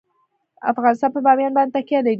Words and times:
افغانستان 0.71 1.09
په 1.13 1.19
بامیان 1.25 1.53
باندې 1.55 1.73
تکیه 1.75 1.99
لري. 2.03 2.09